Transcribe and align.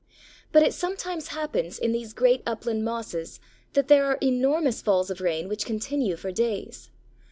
But 0.51 0.63
it 0.63 0.73
sometimes 0.73 1.27
happens 1.27 1.77
in 1.77 1.91
these 1.91 2.11
great 2.15 2.41
upland 2.47 2.83
mosses 2.83 3.39
that 3.73 3.87
there 3.87 4.05
are 4.07 4.17
enormous 4.19 4.81
falls 4.81 5.11
of 5.11 5.21
rain 5.21 5.47
which 5.47 5.63
continue 5.63 6.15
for 6.15 6.31
days. 6.31 6.89